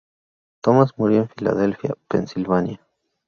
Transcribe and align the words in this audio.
Thomas 0.63 0.97
murió 0.97 1.19
en 1.19 1.29
Filadelfia, 1.29 1.93
Pensilvania. 2.07 2.81